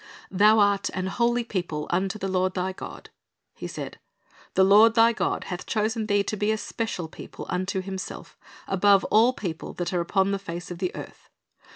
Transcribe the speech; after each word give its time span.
"Thou 0.31 0.57
art 0.57 0.89
an 0.95 1.05
holy 1.05 1.43
people 1.43 1.85
unto 1.91 2.17
the 2.17 2.27
Lord 2.27 2.55
thy 2.55 2.73
God," 2.73 3.11
He 3.53 3.67
said; 3.67 3.99
"the 4.55 4.63
Lord 4.63 4.95
thy 4.95 5.13
God 5.13 5.43
hath 5.43 5.67
chosen 5.67 6.07
thee 6.07 6.23
to 6.23 6.35
be 6.35 6.51
a 6.51 6.57
special 6.57 7.07
people 7.07 7.45
unto 7.49 7.81
Himself, 7.83 8.35
above 8.67 9.03
all 9.11 9.31
people 9.31 9.73
that 9.73 9.93
are 9.93 10.01
upon 10.01 10.31
the 10.31 10.39
face 10.39 10.71
of 10.71 10.79
the 10.79 10.89
earth. 10.95 11.29